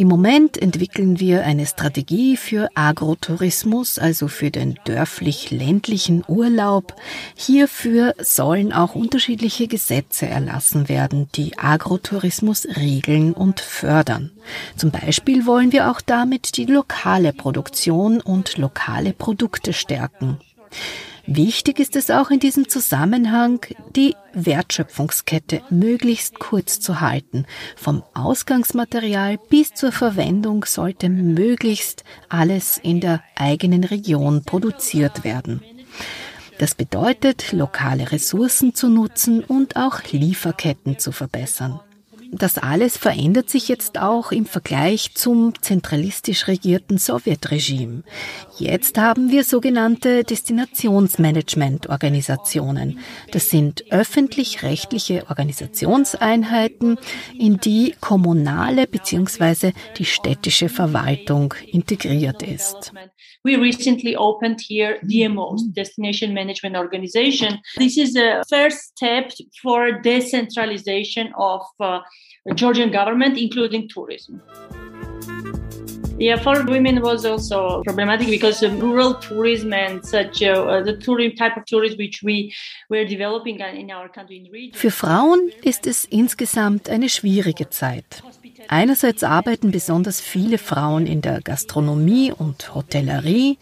[0.00, 6.94] Im Moment entwickeln wir eine Strategie für Agrotourismus, also für den dörflich-ländlichen Urlaub.
[7.34, 14.30] Hierfür sollen auch unterschiedliche Gesetze erlassen werden, die Agrotourismus regeln und fördern.
[14.74, 20.38] Zum Beispiel wollen wir auch damit die lokale Produktion und lokale Produkte stärken.
[21.32, 23.64] Wichtig ist es auch in diesem Zusammenhang,
[23.94, 27.46] die Wertschöpfungskette möglichst kurz zu halten.
[27.76, 35.62] Vom Ausgangsmaterial bis zur Verwendung sollte möglichst alles in der eigenen Region produziert werden.
[36.58, 41.78] Das bedeutet, lokale Ressourcen zu nutzen und auch Lieferketten zu verbessern.
[42.32, 48.04] Das alles verändert sich jetzt auch im Vergleich zum zentralistisch regierten Sowjetregime.
[48.56, 53.00] Jetzt haben wir sogenannte Destinationsmanagement-Organisationen.
[53.32, 56.98] Das sind öffentlich-rechtliche Organisationseinheiten,
[57.36, 59.72] in die kommunale bzw.
[59.98, 62.92] die städtische Verwaltung integriert ist.
[63.42, 67.60] We recently opened here DMOs, Destination Management Organization.
[67.78, 69.32] This is a first step
[69.62, 72.00] for decentralization of uh,
[72.54, 74.42] Georgian government, including tourism.
[76.20, 81.56] Yeah, for women was also problematic because rural tourism and such uh, the tourism type
[81.56, 82.52] of tourism which we
[82.90, 84.74] were developing in our country in region.
[84.74, 88.22] Für Frauen ist es insgesamt eine schwierige Zeit.
[88.68, 93.56] Einerseits arbeiten besonders viele Frauen in der Gastronomie und Hotellerie.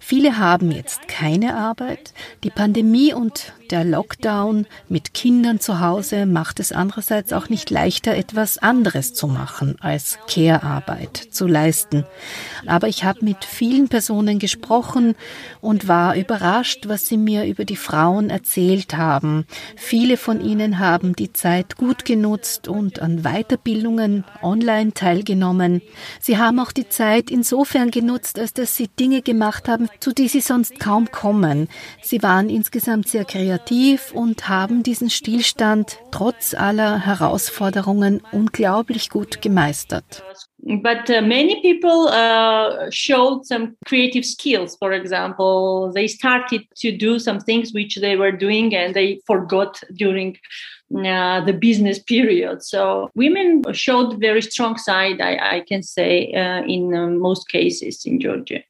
[0.00, 2.14] Viele haben jetzt keine Arbeit.
[2.42, 8.14] Die Pandemie und der Lockdown mit Kindern zu Hause macht es andererseits auch nicht leichter,
[8.14, 12.04] etwas anderes zu machen, als Care-Arbeit zu leisten.
[12.66, 15.14] Aber ich habe mit vielen Personen gesprochen
[15.60, 19.46] und war überrascht, was sie mir über die Frauen erzählt haben.
[19.76, 25.82] Viele von ihnen haben die Zeit gut genutzt und an Weiterbildungen online teilgenommen.
[26.20, 30.28] Sie haben auch die Zeit insofern genutzt, als dass sie Dinge gemacht haben, zu die
[30.28, 31.68] sie sonst kaum kommen.
[32.02, 33.57] Sie waren insgesamt sehr kreativ
[34.14, 40.22] und haben diesen Stillstand trotz aller Herausforderungen unglaublich gut gemeistert.
[40.60, 44.76] But uh, many people uh, showed some creative skills.
[44.76, 49.80] For example, they started to do some things which they were doing and they forgot
[49.94, 50.36] during
[50.94, 52.62] uh, the business period.
[52.62, 58.04] So women showed very strong side, I, I can say, uh, in uh, most cases
[58.04, 58.62] in Georgia.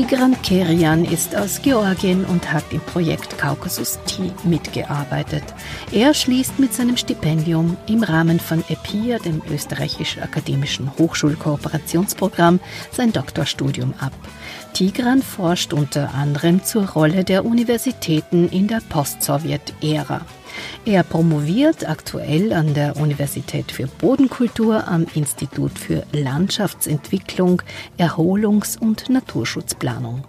[0.00, 5.42] Tigran Kerian ist aus Georgien und hat im Projekt Kaukasus T mitgearbeitet.
[5.92, 13.92] Er schließt mit seinem Stipendium im Rahmen von EPIA, dem österreichischen akademischen Hochschulkooperationsprogramm, sein Doktorstudium
[14.00, 14.14] ab.
[14.72, 20.22] Tigran forscht unter anderem zur Rolle der Universitäten in der Post-Sowjet-Ära.
[20.84, 27.62] Er promoviert aktuell an der Universität für Bodenkultur am Institut für Landschaftsentwicklung,
[27.98, 30.24] Erholungs- und Naturschutzplanung.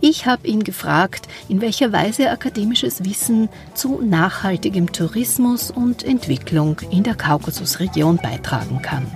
[0.00, 7.02] Ich habe ihn gefragt, in welcher Weise akademisches Wissen zu nachhaltigem Tourismus und Entwicklung in
[7.02, 9.06] der Kaukasusregion beitragen kann.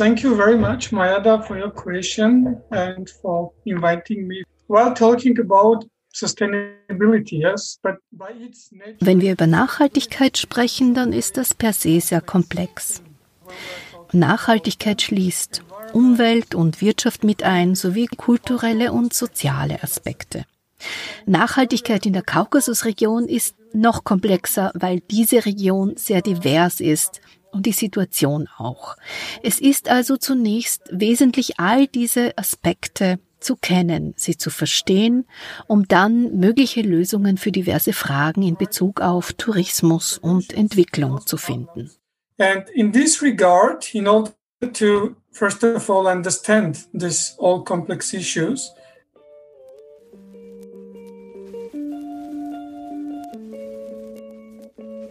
[0.00, 4.44] Thank you very much, Mayada, for your question and for inviting me.
[4.66, 5.84] While talking about
[6.14, 8.96] sustainability, yes, but by its nature.
[9.00, 13.02] Wenn wir über Nachhaltigkeit sprechen, dann ist das per se sehr komplex.
[14.12, 20.46] Nachhaltigkeit schließt Umwelt und Wirtschaft mit ein, sowie kulturelle und soziale Aspekte.
[21.26, 27.20] Nachhaltigkeit in der Kaukasusregion ist noch komplexer, weil diese Region sehr divers ist
[27.52, 28.96] und die Situation auch.
[29.42, 35.26] Es ist also zunächst wesentlich all diese Aspekte zu kennen, sie zu verstehen,
[35.66, 41.90] um dann mögliche Lösungen für diverse Fragen in Bezug auf Tourismus und Entwicklung zu finden.
[42.38, 44.32] And in this regard, in order
[44.72, 48.72] to first of all understand these all complex issues,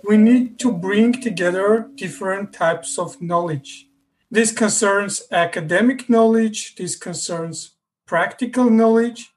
[0.09, 3.87] we need to bring together different types of knowledge.
[4.31, 9.29] This concerns academic knowledge, this concerns practical knowledge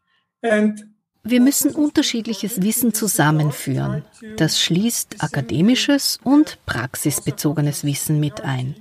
[0.42, 0.88] and
[1.24, 4.02] Wir müssen unterschiedliches Wissen zusammenführen.
[4.38, 8.74] Das schließt akademisches und praxisbezogenes Wissen mit ein.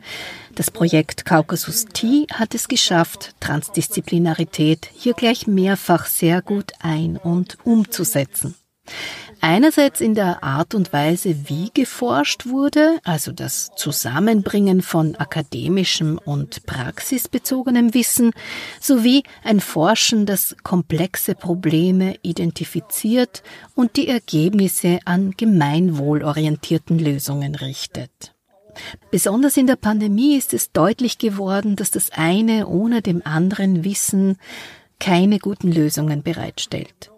[0.55, 7.57] Das Projekt Caucasus T hat es geschafft, Transdisziplinarität hier gleich mehrfach sehr gut ein- und
[7.63, 8.55] umzusetzen.
[9.43, 16.63] Einerseits in der Art und Weise, wie geforscht wurde, also das Zusammenbringen von akademischem und
[16.67, 18.33] praxisbezogenem Wissen,
[18.79, 23.41] sowie ein Forschen, das komplexe Probleme identifiziert
[23.73, 28.35] und die Ergebnisse an gemeinwohlorientierten Lösungen richtet.
[29.09, 34.37] Besonders in der Pandemie ist es deutlich geworden, dass das eine ohne dem anderen Wissen
[34.99, 37.10] keine guten Lösungen bereitstellt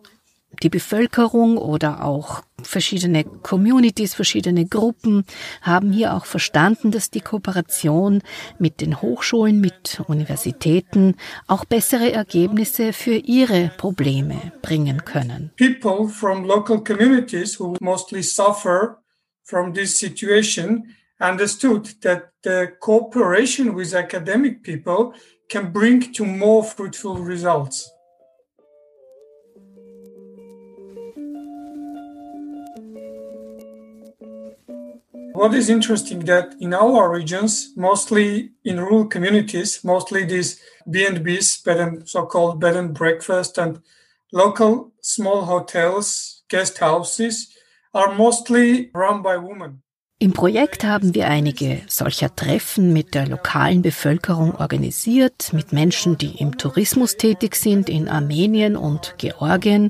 [0.63, 5.25] die Bevölkerung oder auch verschiedene Communities, verschiedene Gruppen
[5.61, 8.21] haben hier auch verstanden, dass die Kooperation
[8.57, 11.15] mit den Hochschulen, mit Universitäten
[11.47, 15.51] auch bessere Ergebnisse für ihre Probleme bringen können.
[15.57, 19.03] People from local communities who mostly suffer
[19.43, 25.13] from this situation understood that the cooperation with academic people
[25.49, 27.92] can bring to more fruitful results.
[35.33, 41.79] What is interesting that in our regions, mostly in rural communities, mostly these B&Bs, bed
[41.79, 43.81] and so-called bed and breakfast and
[44.31, 47.47] local small hotels, guest houses
[47.95, 49.81] are mostly run by women.
[50.19, 56.39] Im Projekt haben wir einige solcher Treffen mit der lokalen Bevölkerung organisiert, mit Menschen, die
[56.39, 59.89] im Tourismus tätig sind in Armenien und Georgien.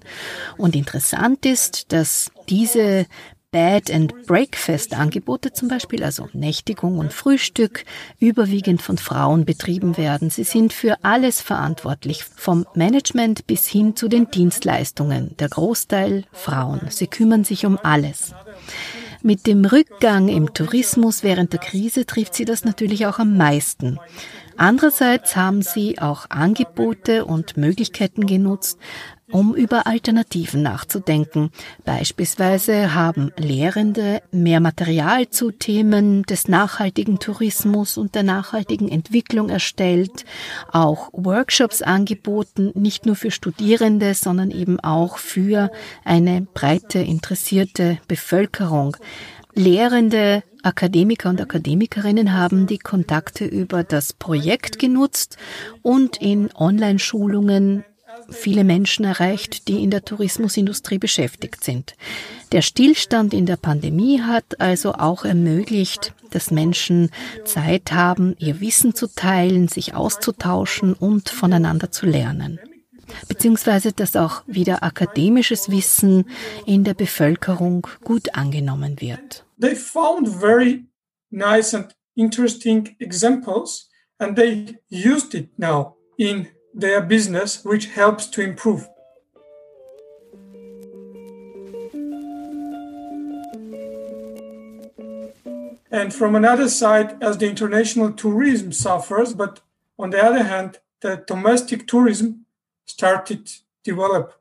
[0.57, 3.05] Und interessant ist, dass diese
[3.53, 7.85] Bed and Breakfast Angebote zum Beispiel, also Nächtigung und Frühstück,
[8.19, 10.31] überwiegend von Frauen betrieben werden.
[10.31, 15.37] Sie sind für alles verantwortlich, vom Management bis hin zu den Dienstleistungen.
[15.37, 16.81] Der Großteil Frauen.
[16.89, 18.33] Sie kümmern sich um alles.
[19.21, 23.99] Mit dem Rückgang im Tourismus während der Krise trifft sie das natürlich auch am meisten.
[24.57, 28.79] Andererseits haben sie auch Angebote und Möglichkeiten genutzt,
[29.33, 31.49] um über Alternativen nachzudenken.
[31.83, 40.23] Beispielsweise haben Lehrende mehr Material zu Themen des nachhaltigen Tourismus und der nachhaltigen Entwicklung erstellt,
[40.71, 45.71] auch Workshops angeboten, nicht nur für Studierende, sondern eben auch für
[46.05, 48.95] eine breite interessierte Bevölkerung.
[49.55, 55.37] Lehrende Akademiker und Akademikerinnen haben die Kontakte über das Projekt genutzt
[55.81, 57.83] und in Online-Schulungen
[58.33, 61.95] viele Menschen erreicht, die in der Tourismusindustrie beschäftigt sind.
[62.51, 67.09] Der Stillstand in der Pandemie hat also auch ermöglicht, dass Menschen
[67.45, 72.59] Zeit haben, ihr Wissen zu teilen, sich auszutauschen und voneinander zu lernen.
[73.27, 76.25] Beziehungsweise, dass auch wieder akademisches Wissen
[76.65, 79.45] in der Bevölkerung gut angenommen wird.
[79.59, 80.85] They found very
[81.29, 88.41] nice and interesting examples and they used it now in their business, which helps to
[88.41, 88.87] improve.
[95.91, 99.61] And from another side, as the international tourism suffers, but
[99.99, 102.45] on the other hand, the domestic tourism
[102.85, 104.33] started to develop.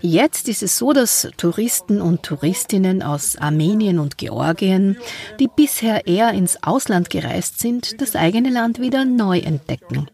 [0.00, 4.96] Jetzt ist es so, dass Touristen und Touristinnen aus Armenien und Georgien,
[5.40, 10.08] die bisher eher ins Ausland gereist sind, das eigene Land wieder neu entdecken.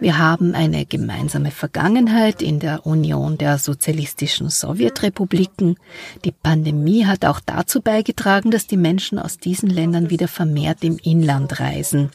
[0.00, 5.76] Wir haben eine gemeinsame Vergangenheit in der Union der sozialistischen Sowjetrepubliken.
[6.24, 10.98] Die Pandemie hat auch dazu beigetragen, dass die Menschen aus diesen Ländern wieder vermehrt im
[10.98, 12.10] Inland reisen.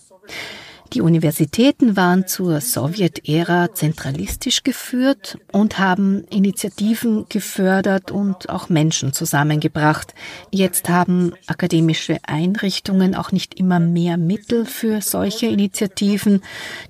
[0.94, 10.14] Die Universitäten waren zur Sowjetära zentralistisch geführt und haben Initiativen gefördert und auch Menschen zusammengebracht.
[10.52, 16.44] Jetzt haben akademische Einrichtungen auch nicht immer mehr Mittel für solche Initiativen.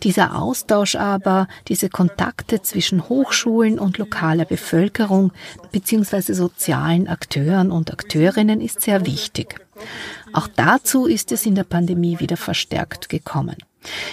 [0.03, 5.31] Dieser Austausch aber, diese Kontakte zwischen Hochschulen und lokaler Bevölkerung
[5.71, 6.33] bzw.
[6.33, 9.61] sozialen Akteuren und Akteurinnen ist sehr wichtig.
[10.33, 13.55] Auch dazu ist es in der Pandemie wieder verstärkt gekommen.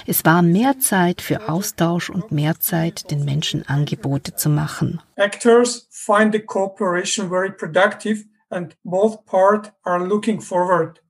[0.07, 5.01] Es war mehr Zeit für Austausch und mehr Zeit, den Menschen Angebote zu machen.
[5.17, 11.01] Actors find the cooperation very productive and both parts are looking forward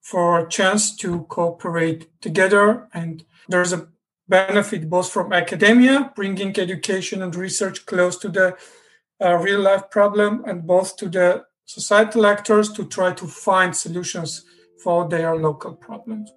[0.00, 3.88] for a chance to cooperate together and there's a
[4.28, 8.56] benefit both from academia, bringing education and research close to the
[9.22, 14.44] uh, real life problem and both to the societal actors to try to find solutions
[14.82, 16.30] for their local problems.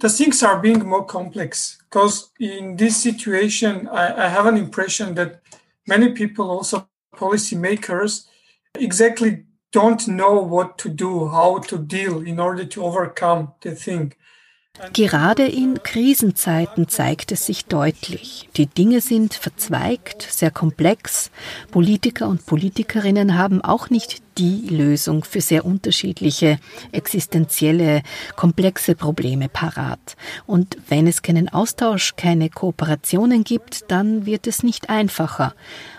[0.00, 5.14] The things are being more complex because in this situation, I, I have an impression
[5.14, 5.42] that
[5.86, 8.26] many people, also policymakers,
[8.74, 14.14] exactly don't know what to do, how to deal in order to overcome the thing.
[14.92, 18.48] Gerade in Krisenzeiten zeigt es sich deutlich.
[18.56, 21.30] Die Dinge sind verzweigt, sehr komplex.
[21.70, 26.58] Politiker und Politikerinnen haben auch nicht die Lösung für sehr unterschiedliche,
[26.92, 28.02] existenzielle,
[28.36, 30.16] komplexe Probleme parat.
[30.46, 35.54] Und wenn es keinen Austausch, keine Kooperationen gibt, dann wird es nicht einfacher.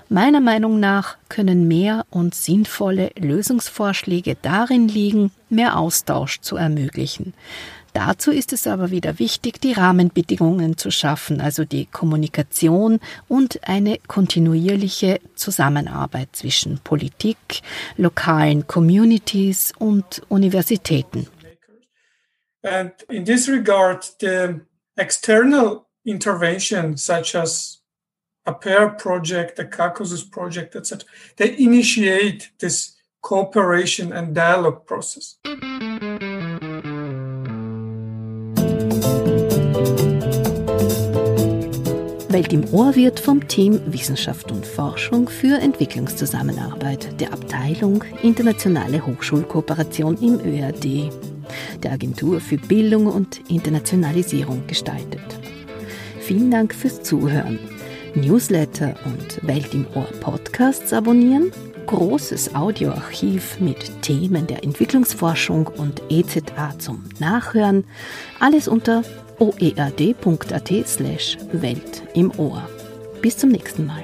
[0.09, 7.33] Meiner Meinung nach können mehr und sinnvolle Lösungsvorschläge darin liegen, mehr Austausch zu ermöglichen.
[7.93, 13.97] Dazu ist es aber wieder wichtig, die Rahmenbedingungen zu schaffen, also die Kommunikation und eine
[14.07, 17.61] kontinuierliche Zusammenarbeit zwischen Politik,
[17.97, 21.27] lokalen Communities und Universitäten.
[22.63, 24.61] And in this regard, the
[24.95, 27.81] external intervention, such as
[28.45, 31.05] a pair project, a Caucasus project, etc.,
[31.37, 35.37] they initiate this cooperation and dialogue process.
[42.33, 50.17] Welt im Ohr wird vom Team Wissenschaft und Forschung für Entwicklungszusammenarbeit der Abteilung Internationale Hochschulkooperation
[50.21, 51.11] im ÖRD,
[51.83, 55.19] der Agentur für Bildung und Internationalisierung gestaltet.
[56.21, 57.59] Vielen Dank fürs Zuhören.
[58.15, 61.51] Newsletter und Welt im Ohr Podcasts abonnieren,
[61.87, 67.83] großes Audioarchiv mit Themen der Entwicklungsforschung und EZA zum Nachhören,
[68.39, 69.03] alles unter
[69.41, 72.69] oerd.at slash Welt im Ohr.
[73.21, 74.03] Bis zum nächsten Mal.